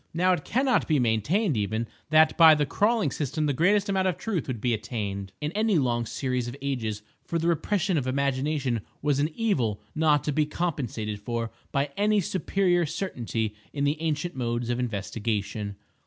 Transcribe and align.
Now, 0.15 0.33
it 0.33 0.43
cannot 0.43 0.87
be 0.87 0.97
maintained, 0.97 1.55
even, 1.55 1.85
that 2.09 2.35
by 2.35 2.55
the 2.55 2.65
crawling 2.65 3.11
system 3.11 3.45
the 3.45 3.53
greatest 3.53 3.87
amount 3.87 4.07
of 4.07 4.17
truth 4.17 4.47
would 4.47 4.59
be 4.59 4.73
attained 4.73 5.31
in 5.41 5.51
any 5.51 5.77
long 5.77 6.07
series 6.07 6.47
of 6.47 6.57
ages, 6.59 7.03
for 7.23 7.37
the 7.37 7.47
repression 7.47 7.99
of 7.99 8.07
imagination 8.07 8.81
was 9.03 9.19
an 9.19 9.29
evil 9.35 9.79
not 9.93 10.23
to 10.23 10.31
be 10.31 10.47
compensated 10.47 11.19
for 11.21 11.51
by 11.71 11.91
any 11.97 12.19
superior 12.19 12.83
certainty 12.87 13.53
in 13.73 13.83
the 13.83 14.01
ancient 14.01 14.33
modes 14.35 14.71
of 14.71 14.79
investigation. 14.79 15.75